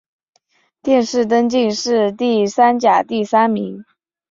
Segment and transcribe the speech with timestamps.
[0.81, 3.85] 殿试登进士第三甲第三名。